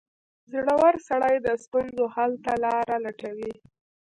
•زړور 0.51 0.93
سړی 1.09 1.35
د 1.45 1.47
ستونزو 1.63 2.05
حل 2.15 2.31
ته 2.45 2.53
لاره 2.65 2.95
لټوي. 3.05 3.53